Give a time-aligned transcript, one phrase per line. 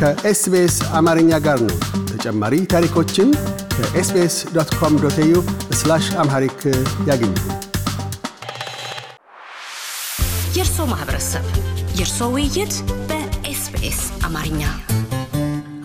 [0.00, 1.76] ከ SBS አማርኛ ጋር ነው።
[2.10, 3.28] ተጨማሪ ታሪኮችን
[3.76, 5.34] ከ SBS dot com dot au
[6.22, 6.60] Amharic
[7.08, 7.32] ያገኙ።
[10.56, 11.46] የእርሶ ማህበረሰብ
[11.98, 12.74] የእርሶ ውይይት
[13.08, 14.62] በ SBS አማርኛ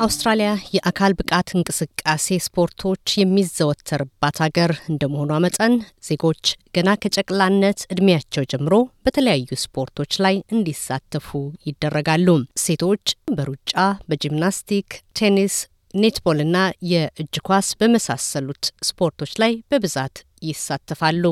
[0.01, 5.73] አውስትራሊያ የአካል ብቃት እንቅስቃሴ ስፖርቶች የሚዘወተርባት ሀገር እንደመሆኗ መጠን
[6.07, 6.43] ዜጎች
[6.75, 8.73] ገና ከጨቅላነት እድሜያቸው ጀምሮ
[9.05, 11.29] በተለያዩ ስፖርቶች ላይ እንዲሳተፉ
[11.69, 12.27] ይደረጋሉ።
[12.63, 13.73] ሴቶች በሩጫ፣
[14.09, 15.57] በጂምናስቲክ፣ ቴኒስ፣
[15.95, 16.57] ኔትቦልና
[16.91, 20.17] የእጅ ኳስ በመሳሰሉት ስፖርቶች ላይ በብዛት
[20.49, 21.23] ይሳተፋሉ።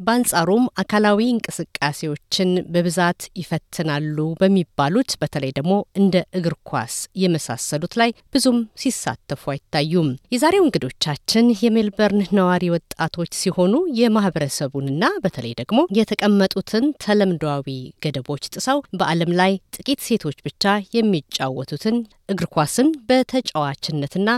[0.00, 9.42] በአንጻሩም አካላዊ እንቅስቃሴዎችን በብዛት ይፈትናሉ በሚባሉት በተለይ ደግሞ እንደ እግር ኳስ የመሳሰሉት ላይ ብዙም ሲሳተፉ
[9.52, 17.68] አይታዩም። የዛሬው እንግዶቻችን የሜልበርን ነዋሪ ወጣቶች ሲሆኑ የማህበረሰቡንና በተለይ ደግሞ የተቀመጡትን ተለምዷዊ
[18.04, 20.64] ገደቦች ጥሰው በዓለም ላይ ጥቂት ሴቶች ብቻ
[20.96, 21.98] የሚጫወቱትን
[22.30, 24.30] እግር ኳስን በተጫዋችነትና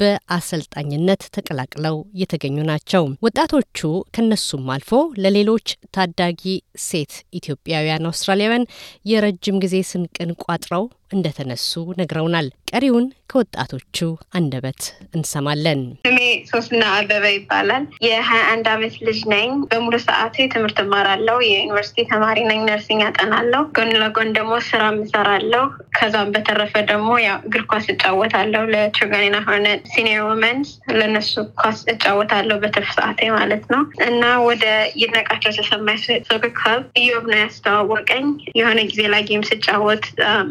[0.00, 3.80] በአሰልጣኝነት ተቀላቅለው የተገኙ ናቸው። ወጣቶቹ
[4.14, 5.66] ከነሱም አልፎ ለሌሎች
[5.96, 6.42] ታዳጊ
[6.84, 8.68] ሴት ኢትዮጵያውያን አውስትራሊያውያን
[9.10, 13.98] የረጅም ጊዜ ስንቅን ቋጥረው እንደተነሱ ነግረውናል። ቀሪውን ከወጣቶቹ
[14.38, 14.82] አንደበት
[15.16, 16.18] እንሰማለን። ስሜ
[16.50, 22.60] ሶስና አበበ ይባላል። የሀያ አንድ አመት ልጅ ነኝ። በሙሉ ሰዓቴ ትምህርት እማራለሁ። የዩኒቨርሲቲ ተማሪ ነኝ።
[22.68, 25.64] ነርሲንግ አጠናለሁ። ጎን ለጎን ደግሞ ስራ እሰራለሁ።
[25.98, 27.10] ከዛም በተረፈ ደግሞ
[27.40, 34.22] እግር ኳስ እጫወታለሁ። ለችርጋኒና ሆነ ሲኒየር ወመንስ ለነሱ ኳስ እጫወታለሁ በትርፍ ሰዓቴ ማለት ነው። እና
[34.48, 34.64] ወደ
[35.00, 38.26] ይድነቃቸው ተሰማኝ ሶከር ክለብ እዮብ ነው ያስተዋወቀኝ።
[38.60, 40.04] የሆነ ጊዜ ላይ ጌም ስጫወት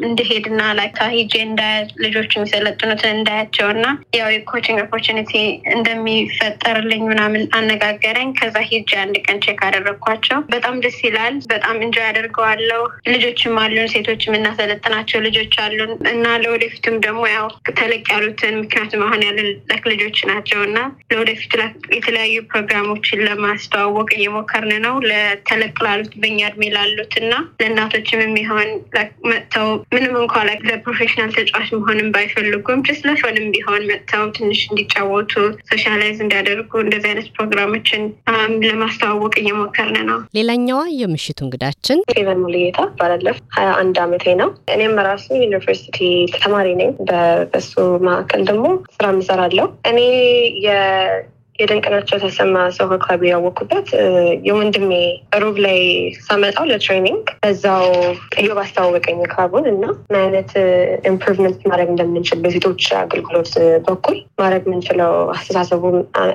[0.08, 3.86] እንድሄድ እና ላይ ሂጄ እንዳያ ልጆች የሚሰለጥኑትን እንዳያቸው እና
[4.18, 5.32] ያው የኮችንግ ኦፖርቹኒቲ
[5.74, 12.82] እንደሚፈጠርልኝ ምናምን አነጋገረኝ። ከዛ ሂጄ አንድ ቀን ቼክ አደረግኳቸው። በጣም ደስ ይላል። በጣም እንጆ ያደርገዋለሁ።
[13.12, 16.26] ልጆችም አሉን፣ ሴቶች የምናሰለጥናቸው ልጆች አሉን እና
[16.72, 17.46] ለወደፊቱም ደግሞ ያው
[17.78, 19.40] ተለቅ ያሉትን ምክንያቱም አሁን ያለ
[19.92, 20.80] ልጆች ናቸው እና
[21.12, 21.54] ለወደፊቱ
[21.96, 28.70] የተለያዩ ፕሮግራሞችን ለማስተዋወቅ እየሞከርን ነው። ለተለቅ ላሉት በኛ እድሜ ላሉት እና ለእናቶችም የሚሆን
[29.30, 30.36] መጥተው ምንም እንኳ
[30.70, 35.34] ለ professional ተጫዋች መሆንም ባይፈልጉም ስ ለ fun ም ቢሆን መጥተው ትንሽ እንዲጫወቱ
[35.72, 38.04] socialise እንዲያደርጉ እንደዚህ አይነት ፕሮግራሞችን
[38.70, 45.28] ለማስተዋወቅ እየሞከርን ነው። ሌላኛዋ የምሽቱ እንግዳችን ፌቨን ሙሉጌታ እባላለሁ። ሀያ አንድ አመቴ ነው። እኔም ራሱ
[45.44, 45.98] ዩኒቨርሲቲ
[46.60, 46.90] ተማሪ ነኝ።
[47.52, 47.74] በሱ
[48.06, 48.66] መካከል ደግሞ
[48.96, 50.00] ስራ ምሰራለሁ። እኔ
[51.60, 53.88] የድንቅናቸው ተሰማ ሰው ክለብ ያወቅኩበት።
[54.48, 54.92] የወንድሜ
[55.44, 55.80] ሩብ ላይ
[56.26, 57.86] ሳመጣው ለትሬኒንግ በዛው
[58.42, 60.52] እዮ ባስተዋወቀኝ ክለቡን እና ምን አይነት
[61.12, 63.52] ኢምፕሩቭመንት ማድረግ እንደምንችል በሴቶች አገልግሎት
[63.88, 65.84] በኩል ማድረግ የምንችለው አስተሳሰቡ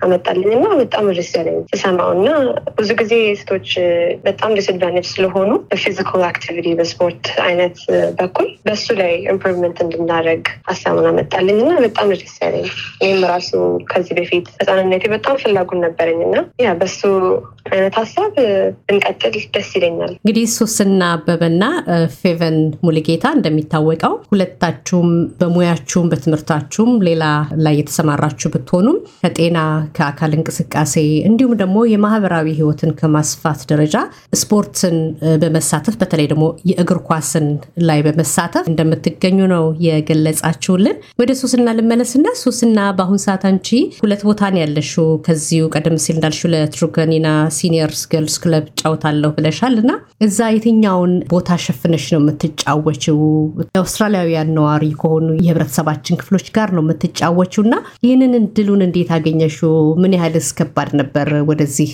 [0.05, 2.29] አመጣልኝ እና በጣም ደስ ያለኝ ስሰማው እና
[2.79, 3.69] ብዙ ጊዜ ሴቶች
[4.27, 7.79] በጣም disadvantage ስለሆኑ በ physical activity በስፖርት አይነት
[8.19, 12.67] በኩል በሱ ላይ improvement እንድናደረግ ሀሳቡን አመጣልኝ እና በጣም ደስ ያለኝ
[13.03, 13.51] ይህም ራሱ
[13.91, 17.01] ከዚህ በፊት ህጻንነቴ በጣም ፍላጎት ነበረኝ እና ያ በሱ
[17.75, 18.33] አይነት ሀሳብ
[18.91, 21.65] እንቀጥል ደስ ይለኛል። እንግዲህ ሶስና አበበና
[22.17, 25.09] ፌቨን ሙልጌታ እንደሚታወቀው ሁለታችሁም
[25.41, 27.25] በሙያችሁም በትምህርታችሁም ሌላ
[27.65, 29.59] ላይ የተሰማራችሁ ብትሆኑም ከጤና
[29.97, 30.95] ከአካል እንቅስቃሴ
[31.31, 33.97] እንዲሁም ደግሞ የማህበራዊ ህይወትን ከማስፋት ደረጃ
[34.41, 34.97] ስፖርትን
[35.43, 37.47] በመሳተፍ በተለይ ደግሞ የእግር ኳስን
[37.89, 43.69] ላይ በመሳተፍ እንደምትገኙ ነው የገለጻችሁልን። ወደ ሶስና ልመለስና ሶስና በአሁን ሰዓት አንቺ
[44.03, 47.29] ሁለት ቦታ ነው ያለሽው ከዚሁ ቀደም ሲል እንዳልሽው ለትሩገኒና
[47.65, 49.91] ሲኒየርስ ገርልስ ክለብ እጫወታለሁ ብለሻል እና
[50.27, 53.19] እዛ የትኛውን ቦታ ሸፍነሽ ነው የምትጫወችው?
[53.81, 57.75] አውስትራሊያውያን ነዋሪ ከሆኑ የህብረተሰባችን ክፍሎች ጋር ነው የምትጫወችው እና
[58.05, 59.73] ይህንን እድሉን እንዴት አገኘሽው?
[60.03, 61.91] ምን ያህልስ ከባድ ነበር ወደዚህ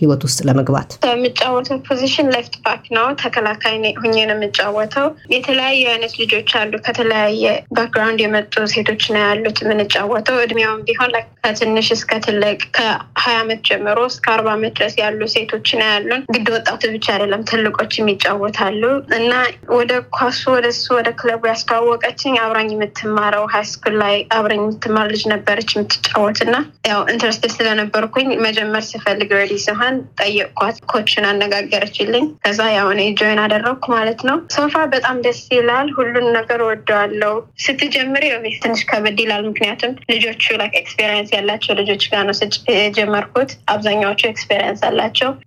[0.00, 0.90] ህይወት ውስጥ ለመግባት?
[1.14, 7.44] የምጫወተው position left back ነው። ተከላካይ ሁኜ ነው የምጫወተው። የተለያዩ አይነት ልጆች አሉ። ከተለያየ
[7.76, 11.12] background የመጡ ሴቶች ነው ያሉት የምንጫወተው። እድሜውን ቢሆን
[11.44, 16.48] ከትንሽ እስከ ትልቅ ከሀያ ዓመት ጀምሮ እስከ አርባ ዓመት ድረስ ያሉ ሴቶች ነው ያሉን። ግድ
[16.54, 18.82] ወጣቱ ብቻ አይደለም ትልቆችም ይጫወታሉ
[19.18, 19.32] እና
[19.74, 25.22] ወደ ኳሱ ወደ እሱ ወደ ክለቡ ያስተዋወቀችኝ አብራኝ የምትማረው high school ላይ አብረኝ የምትማር ልጅ
[25.34, 26.56] ነበረች የምትጫወት እና
[26.90, 33.40] ያው interest ስለነበርኩኝ መጀመር ስፈልግ ready ሲሆን ጠየቅኳት። coach ን አነጋገረችልኝ። ከዛ ያው እኔ join
[33.44, 37.34] አደረግኩ ማለት ነው። so far በጣም ደስ ይላል። ሁሉን ነገር ወድጄዋለው።
[37.64, 38.24] ስትጀምር
[38.64, 42.34] ትንሽ ከበድ ይላል። ምክንያቱም ልጆቹ like experience ያላቸው ልጆች ጋር ነው
[42.78, 45.03] የጀመርኩት። አብዛኛዎቹ experience አላቸው።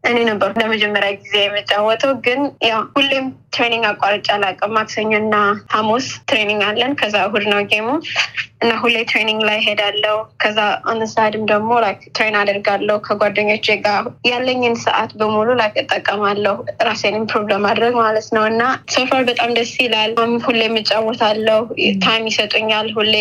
[0.10, 3.26] እኔ ነበርኩ ለመጀመሪያ ጊዜ የምጫወተው። ግን ያው ሁሌም
[3.56, 5.36] training አቋርጬ አላውቅም። ማክሰኞ እና
[5.74, 7.88] ሐሙስ training አለን። ከዛ እሁድ ነው game ኡ
[8.62, 10.60] እና ሁሌ training ላይ ሄዳለው። ከዛ
[10.92, 11.72] on the side ም ደግሞ
[12.16, 14.00] train አደርጋለሁ ከጓደኞቼ ጋር
[14.30, 16.56] ያለኝን ሰዓት በሙሉ like እጠቀማለሁ
[16.88, 18.62] ራሴን improve ለማድረግ ማለት ነው። እና
[18.96, 20.14] so far በጣም ደስ ይላል።
[20.48, 21.62] ሁሌ የምጫወታለው
[22.06, 23.14] time ይሰጡኛል። ሁሌ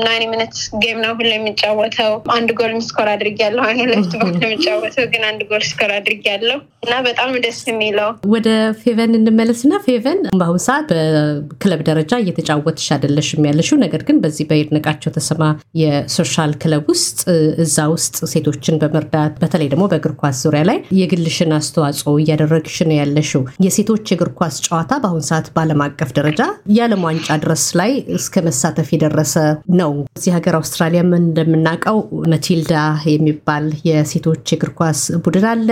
[0.00, 5.24] ninety minutes game ነው ሁሌ የምጫወተው። አንድ ጎል score አድርጊያለሁ። አሁን ሁለት ጎል የምጫወተው ግን
[5.30, 8.48] አንድ ጎል score አድርጊያለሁ እና በጣም ደስ የሚለው ወደ
[8.82, 15.42] ፌቨን እንመለስና ፌቨን በአሁኑ ሰዓት በክለብ ደረጃ እየተጫወትሽ አይደለሽም ያለሽው፣ ነገር ግን በዚህ በይድነቃቸው ተሰማ
[15.80, 17.18] የ social club ውስጥ
[17.64, 23.42] እዛ ውስጥ ሴቶችን በመርዳት በተለይ ደግሞ በእግር ኳስ ዙሪያ ላይ የግልሽን አስተዋጽኦ እያደረግሽ ነው ያለሽው።
[23.64, 26.40] የሴቶች የእግር ኳስ ጨዋታ በአሁኑ ሰዓት በዓለም አቀፍ ደረጃ
[26.76, 29.34] የዓለም ዋንጫ ድረስ ላይ እስከ መሳተፍ የደረሰ
[29.80, 31.98] ነው። እዚህ ሀገር አውስትራሊያም እንደምናውቀው
[32.32, 32.74] መቲልዳ
[33.10, 35.68] የሚባል የሴቶች የእግር ኳስ ቡድን አለ።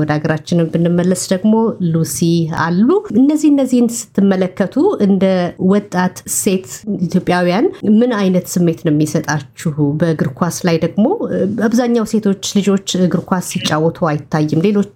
[0.00, 1.54] ወደ ሀገራችንን ብንመለስ ደግሞ
[1.92, 2.18] ሉሲ
[2.64, 2.88] አሉ።
[3.20, 4.74] እነዚህ እነዚህን ስትመለከቱ
[5.06, 5.24] እንደ
[5.72, 6.68] ወጣት ሴት
[7.06, 7.66] ኢትዮጵያውያን
[8.00, 9.70] ምን አይነት ስሜት ነው የሚሰጣችሁ?
[10.00, 11.06] በእግር ኳስ ላይ ደግሞ
[11.66, 14.92] አብዛኛው ሴቶች ልጆች እግር ኳስ ሲጫወቱ አይታይም። ሌሎች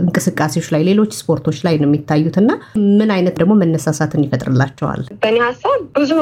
[0.00, 2.50] እንቅስቃሴዎች ላይ፣ ሌሎች ስፖርቶች ላይ ነው የሚታዩት እና
[2.98, 5.02] ምን አይነት ደግሞ መነሳሳትን ይፈጥርላቸዋል?
[5.22, 6.12] በእኔ ሀሳብ ብዙ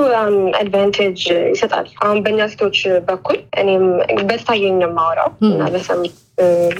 [0.60, 1.20] advantage
[1.52, 2.78] ይሰጣል። አሁን በእኛ ሴቶች
[3.10, 3.84] በኩል እኔም
[4.30, 6.02] በታየኝ ነው የማወራው እና በሰም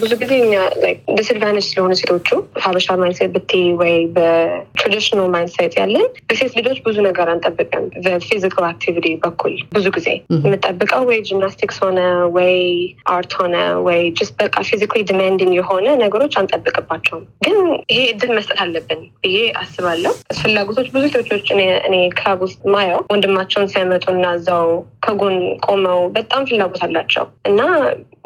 [0.01, 0.33] ብዙ ጊዜ
[1.17, 2.29] disadvantage ስለሆኑ ሴቶቹ
[2.65, 8.67] ሀበሻ mindset ብቴ ወይ በ traditional mindset ያለን በሴት ልጆች ብዙ ነገር አንጠብቅም። በ physical
[8.71, 12.01] activity በኩል ብዙ ጊዜ የምጠብቀው ወይ gymnastics ሆነ
[12.37, 12.55] ወይ
[13.15, 17.59] art ሆነ ወይ just በቃ physically demanding የሆነ ነገሮች አንጠብቅባቸውም። ግን
[17.93, 21.47] ይሄ እድል መስጠት አለብን ብዬ አስባለሁ። ፍላጎቶች ብዙ ሴቶች
[21.87, 24.69] እኔ ክለብ ውስጥ ማየው ወንድማቸውን ሲያመጡ እና እዛው
[25.05, 25.37] ከጎን
[25.67, 27.61] ቆመው በጣም ፍላጎት አላቸው እና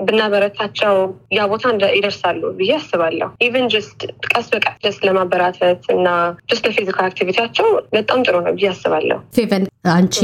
[0.06, 0.94] ብናበረታቸው
[1.34, 1.64] ያ ቦታ
[1.94, 4.00] ይደርሳሉ ብዬ አስባለሁ። even just
[4.30, 6.08] ቀስ በቀስ just ለማበራተት እና
[6.50, 9.64] just ለ physical activity ያቸው በጣም ጥሩ ነው ብዬ አስባለሁ። ፌቨን
[9.94, 10.16] አንቺ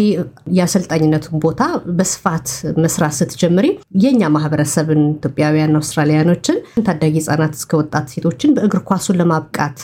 [0.59, 1.63] የአሰልጣኝነቱን ቦታ
[1.99, 2.49] በስፋት
[2.85, 3.67] መስራት ስትጀምሪ
[4.05, 9.79] የእኛ ማህበረሰብን ኢትዮጵያውያን፣ አውስትራሊያኖችን ታዳጊ ህጻናት እስከ ወጣት ሴቶችን በእግር ኳሱን ለማብቃት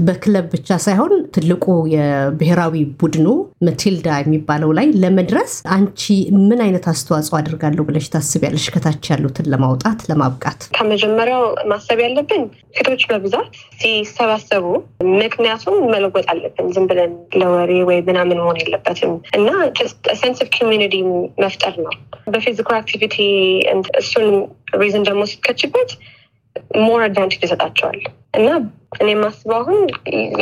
[0.00, 3.26] በክለብ ብቻ ሳይሆን ትልቁ የብሔራዊ ቡድኑ
[3.66, 6.02] ማቲልዳ የሚባለው ላይ ለመድረስ አንቺ
[6.40, 8.66] ምን አይነት አስተዋጽኦ አድርጋለሁ ብለሽ ታስቢያለሽ?
[8.74, 12.42] ከታች ያሉትን ለማውጣት ለማብቃት። ከመጀመሪያው ማሰብ ያለብን
[12.76, 13.50] ሴቶች በብዛት
[13.80, 14.66] ሲሰባሰቡ
[15.20, 19.48] ምክንያቱም መለወጥ አለብን። ዝም ብለን ለወሬ ወይ ምናምን መሆን የለበትም እና
[20.20, 20.94] sense of community
[21.40, 21.94] መፍጠር ነው።
[22.32, 23.16] በ physical activity
[24.00, 24.28] እሱን
[24.80, 25.90] reason ደግሞ ስትከችበት
[26.80, 27.98] more advantage ይሰጣቸዋል
[28.34, 28.48] እና
[29.00, 29.78] እኔ የማስበው አሁን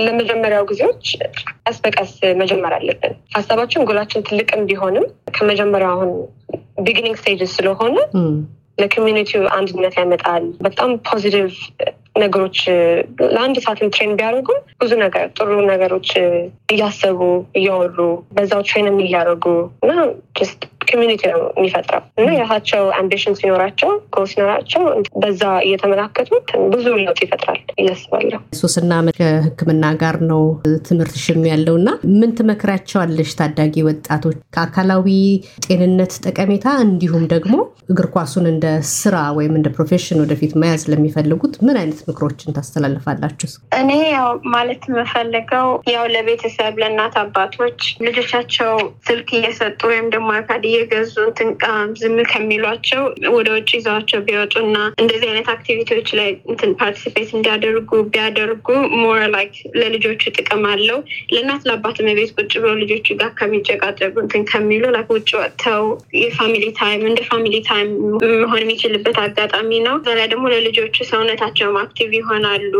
[0.06, 1.04] ለመጀመሪያው ጊዜዎች
[1.62, 6.10] ቀስ በቀስ መጀመር አለብን። ሀሳባችን ጎላችን ትልቅም ቢሆንም ከመጀመሪያው አሁን
[6.86, 7.96] beginning stages ስለሆነ
[8.78, 11.54] ለ community ው አንድነት ያመጣል። በጣም positive
[12.18, 12.58] ነገሮች
[13.28, 14.48] ለአንድ ሰዓትን train ቢያደርጉ
[14.80, 16.08] ብዙ ነገር ጥሩ ነገሮች
[16.72, 17.20] እያሰቡ
[17.54, 17.98] እያወሩ
[18.36, 19.44] በዛው train ም እያደረጉ
[19.84, 19.92] እና
[20.90, 24.82] community ነው የሚፈጥረው እና የራሳቸው ambition ሲኖራቸው ጎል ሲኖራቸው
[25.22, 26.30] በዛ እየተመላከቱ
[26.72, 28.84] ብዙ ለውጥ ይፈጥራል ብዬ አስባለሁ። ሶስና
[29.18, 30.42] ከሕክምና ጋር ነው
[30.88, 31.88] ትምህርትሽም ያለው እና
[32.18, 35.08] ምን ትመክሪያቸዋለሽ ታዳጊ ወጣቶች ከአካላዊ
[35.66, 37.54] ጤንነት ጠቀሜታ እንዲሁም ደግሞ
[37.92, 43.48] እግር ኳሱን እንደ ስራ ወይም እንደ profession ወደፊት መያዝ ለሚፈልጉት ምን አይነት ምክሮችን ታስተላልፋላችሁ?
[43.80, 48.72] እኔ ያው ማለት የምፈልገው ያው ለቤተሰብ ለእናት አባቶች ልጆቻቸው
[49.08, 51.14] ስልክ እየሰጡ ወይም ደግሞ iPad እየገዙ
[52.00, 53.02] ዝም ከሚሏቸው
[53.36, 58.66] ወደ ውጭ ይዘዋቸው ቢወጡ እና እንደዚህ አይነት activity ዎች ላይ እንትን participate እንዲያደርጉ ቢያደርጉ
[59.00, 60.98] more like ለልጆቹ ጥቅም አለው።
[61.32, 65.84] ለእናት ለአባት ቤት ቁጭ ብሎ ልጆቹ ጋር ከሚጨቃጨቁ እንትን ከሚሉ like ውጭ ወጥተው
[66.20, 67.90] የ family time እንደ family time
[68.42, 72.74] መሆን የሚችልበት አጋጣሚ ነው። እዛ ላይ ደግሞ ለልጆቹ ሰውነታቸውም active ይሆናሉ።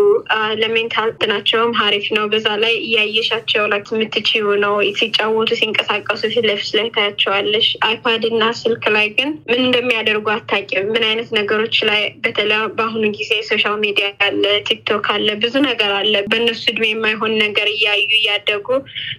[0.61, 6.71] ለ mental እንትናቸውም ሀሪፍ ነው። በዛ ላይ እያየሻቸው like የምትችይው ነው። ሲጫወቱ ሲንቀሳቀሱ ፊት ለፊት
[6.79, 12.47] ላይ ታያቸዋለሽ። iPad እና ስልክ ላይ ግን ምን እንደሚያደርጉ አታውቂም። ምን አይነት ነገሮች ላይ በተለይ
[12.77, 18.09] በአሁኑ ጊዜ social media አለ፣ TikTok አለ፣ ብዙ ነገር አለ። በእነሱ እድሜ የማይሆን ነገር እያዩ
[18.19, 18.67] እያደጉ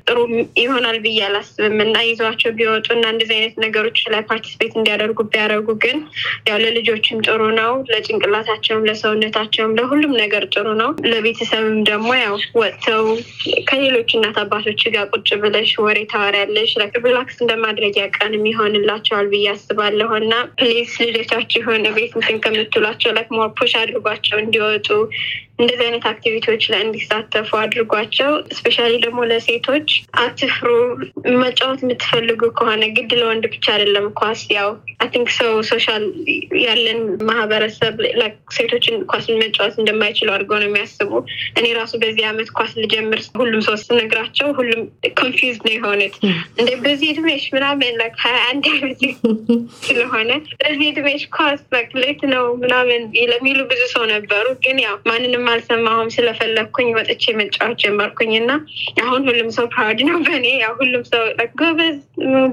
[0.07, 0.17] ጥሩ
[0.61, 5.97] ይሆናል ብዬ አላስብም እና ይዘዋቸው ቢወጡ እና እንደዚህ አይነት ነገሮች ላይ participate እንዲያደርጉ ቢያደርጉ ግን
[6.49, 13.05] ያው ለልጆችም ጥሩ ነው፣ ለጭንቅላታቸውም፣ ለሰውነታቸውም፣ ለሁሉም ነገር ጥሩ ነው። ለቤተሰብም ደግሞ ያው ወጥተው
[13.69, 16.71] ከሌሎች እናት አባቶች ጋር ቁጭ ብለሽ ወሬ ታወሪያለሽ።
[17.09, 23.73] relax እንደማድረጊያ ቀንም ይሆንላቸዋል ብዬ አስባለሁ። እና please ልጆቻችሁን ቤት እንትን ከምትሏቸው like more push
[23.81, 24.87] አድርጓቸው እንዲወጡ
[25.59, 29.89] እንደዚህ አይነት activity ዎች ላይ እንዲሳተፉ አድርጓቸው። especially ደግሞ ለሴቶች
[30.21, 30.67] አትፍሩ።
[31.41, 36.03] መጫወት የምትፈልጉ ከሆነ ግድ ለወንድ ብቻ አይደለም ኳስ። ያው I think ሰው social
[36.63, 36.99] ያለን
[37.29, 37.95] ማህበረሰብ
[38.55, 41.11] ሴቶችን ኳስ መጫወት እንደማይችሉ አድርገው ነው የሚያስቡ።
[41.59, 44.81] እኔ ራሱ በዚህ አመት ኳስ ልጀምር ሁሉም ሰው ስነግራቸው ሁሉም
[45.19, 46.15] confuse ነው የሆኑት።
[46.59, 49.01] እንደ በዚህ እድሜሽ ምናምን ሀያ አንድ አመት
[49.87, 51.61] ስለሆነ በዚህ እድሜሽ ኳስ
[52.01, 53.01] late ነው ምናምን
[53.31, 58.51] ለሚሉ ብዙ ሰው ነበሩ። ግን ያው ማንንም አልሰማሁም። ስለፈለግኩኝ ወጥቼ መጫወት ጀመርኩኝ እና
[59.03, 61.23] አሁን ሁሉም ሰው proud ነው በእኔ። ያው ሁሉም ሰው
[61.59, 61.97] ጎበዝ፣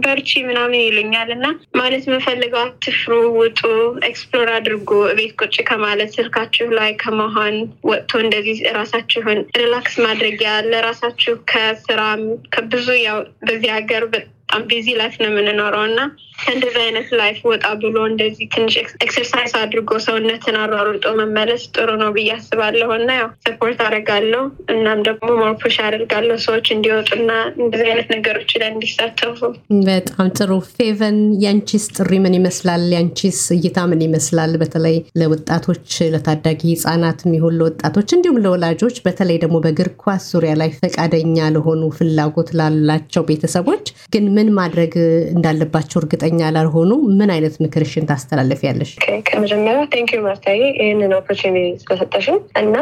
[0.05, 1.47] በርቺ ምናምን ይሉኛል እና
[1.81, 3.61] ማለት የምፈልገው አትፍሩ፣ ውጡ፣
[4.09, 7.57] explore አድርጉ። ቤት ቁጭ ከማለት ስልካችሁ ላይ ከመሆን
[7.91, 12.23] ወጥቶ እንደዚህ ራሳችሁን relax ማድረጊያ ለራሳችሁ ከስራም
[12.55, 14.05] ከብዙ ያው በዚህ ሀገር
[14.49, 16.01] በጣም busy life ነው የምንኖረው እና
[16.41, 18.75] ከእንደዚህ አይነት life ወጣ ብሎ እንደዚህ ትንሽ
[19.05, 24.43] exercise አድርጎ ሰውነትን አሯሩጦ መመለስ ጥሩ ነው ብዬ አስባለሁ እና ያው support አደርጋለሁ።
[24.75, 29.41] እናም ደግሞ more push አደርጋለሁ ሰዎች እንዲወጡና እንደዚህ አይነት ነገሮች ላይ እንዲሳተፉ።
[29.89, 32.85] በጣም ጥሩ። ፌቨን፣ ያንቺስ ጥሪ ምን ይመስላል?
[32.97, 34.55] ያንቺስ እይታ ምን ይመስላል?
[34.63, 35.85] በተለይ ለወጣቶች
[36.15, 42.51] ለታዳጊ ህጻናት የሚሆን ለወጣቶች እንዲሁም ለወላጆች በተለይ ደግሞ በእግር ኳስ ዙሪያ ላይ ፈቃደኛ ለሆኑ ፍላጎት
[42.59, 44.93] ላላቸው ቤተሰቦች ግን ምን ማድረግ
[45.33, 48.91] እንዳለባቸው እርግጠኛ ላልሆኑ ምን አይነት ምክርሽን ታስተላለፊያለሽ?
[49.29, 51.45] ከመጀመሪያ thank you ማርታዬ ይህንን opportunity
[51.83, 52.75] ስለሰጠሽን እና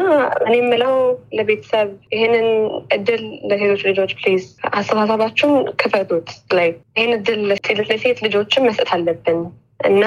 [0.45, 0.95] እኔ የምለው
[1.39, 2.49] ለቤተሰብ ይህንን
[2.97, 7.41] እድል ለሴቶች ልጆች please አስተሳሰባችሁን ክፈቱት። ላይ ይህን እድል
[7.85, 9.41] ለሴት ልጆችን መስጠት አለብን
[9.87, 10.03] እና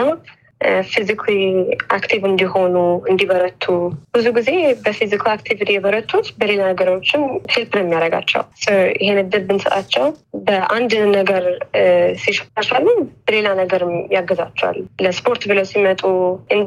[0.90, 1.36] physically
[1.96, 2.76] active እንዲሆኑ
[3.12, 3.66] እንዲበረቱ።
[4.16, 4.50] ብዙ ጊዜ
[4.84, 7.24] በ physical activity የበረቱት በሌላ ነገሮችም
[7.54, 8.44] help ነው የሚያደርጋቸው።
[9.02, 10.06] ይሄን እድል ብንሰጣቸው
[10.48, 11.44] በአንድ ነገር
[12.24, 12.88] ሲሻሻሉ
[13.28, 16.04] በሌላ ነገርም ያገዛቸዋል። ለስፖርት ብለው ሲመጡ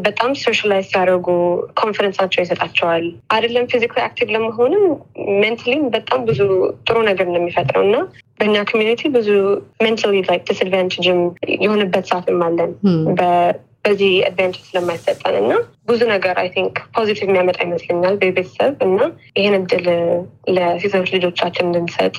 [0.07, 1.29] በጣም socialize ሲያደርጉ
[1.81, 4.85] confidence ኣቸው ይሰጣቸዋል። አይደለም physically active ለመሆንም
[5.43, 6.41] mentally ም በጣም ብዙ
[6.87, 7.97] ጥሩ ነገር ነው የሚፈጥረው እና
[8.41, 9.31] በእኛ community ብዙ
[9.83, 11.19] mentally like disadvantage ም
[11.59, 12.71] የሆነበት ሰዓትም አለን
[13.85, 15.53] በዚህ advantage ስለማይሰጠን እና
[15.89, 18.99] ብዙ ነገር I think positive የሚያመጣ ይመስለኛል በቤተሰብ እና
[19.39, 19.87] ይህን እድል
[20.57, 22.17] ለሴቶች ልጆቻችን እንድንሰጥ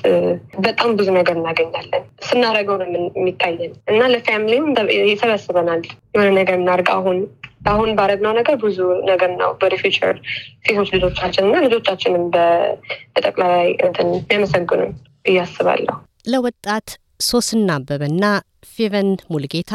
[0.60, 4.66] በጣም ብዙ ነገር እናገኛለን። ስናደርገው ነው የሚታየን እና ለ family ም
[5.04, 7.18] ይሰበስበናል። የሆነ ነገር እናድርግ አሁን
[7.66, 10.16] አሁን ባደረግነው ነገር ብዙ ነገር ነው ወደ future
[10.64, 14.82] ሴቶች ልጆቻችን እና ልጆቻችንም በጠቅላይ እንትን የሚያመሰግኑ
[15.24, 16.88] ብዬ አስባለሁ። ለወጣት
[17.22, 18.24] ሶስና አበበና
[18.72, 19.72] ፌቨን ሙልጌታ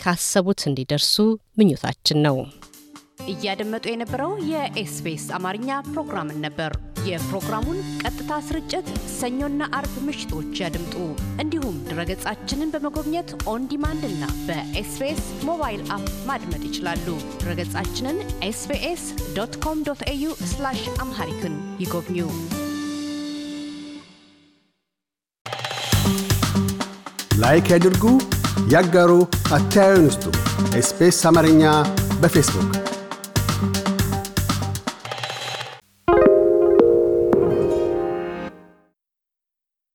[0.00, 1.14] ካሰቡት እንዲደርሱ
[1.58, 2.36] ምኞታችን ነው።
[3.30, 6.72] እያደመጡ የነበረው የ SBS አማርኛ ፕሮግራምን ነበር።
[7.08, 8.86] የፕሮግራሙን ቀጥታ ስርጭት
[9.18, 10.94] ሰኞና አርብ ምሽቶች ያድምጡ።
[11.42, 17.06] እንዲሁም ድረገጻችንን በመጎብኘት on demand እና በ SBS mobile app ማድመጥ ይችላሉ።
[17.42, 19.04] ድረገጻችንን SBS
[19.38, 20.26] dot com dot au
[21.00, 22.18] Amharic ን ይጎብኙ።
[27.42, 28.04] ላይክ ያድርጉ፣
[28.72, 29.10] ያጋሩ፣
[29.50, 30.24] አስተያየቱን ይስጡ።
[30.80, 31.62] ኤስቢኤስ አማርኛ
[32.22, 32.72] በፌስቡክ